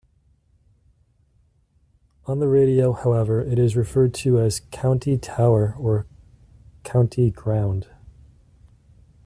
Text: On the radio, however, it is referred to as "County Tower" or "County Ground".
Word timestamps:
On 2.25 2.39
the 2.39 2.47
radio, 2.47 2.91
however, 2.91 3.39
it 3.39 3.59
is 3.59 3.75
referred 3.75 4.15
to 4.15 4.39
as 4.39 4.61
"County 4.71 5.15
Tower" 5.15 5.75
or 5.77 6.07
"County 6.83 7.29
Ground". 7.29 7.85